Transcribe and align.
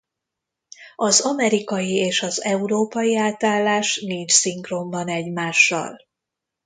Az 0.95 1.21
amerikai 1.21 1.91
és 1.93 2.21
az 2.21 2.43
európai 2.43 3.15
átállás 3.17 4.01
nincs 4.01 4.31
szinkronban 4.31 5.07
egymással. 5.07 5.99